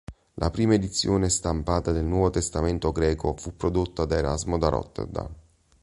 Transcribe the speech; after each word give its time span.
La 0.39 0.49
prima 0.49 0.73
edizione 0.73 1.29
stampata 1.29 1.91
del 1.91 2.05
Nuovo 2.05 2.31
Testamento 2.31 2.91
Greco 2.91 3.35
fu 3.37 3.55
prodotta 3.55 4.03
da 4.05 4.17
Erasmo 4.17 4.57
da 4.57 4.69
Rotterdam. 4.69 5.29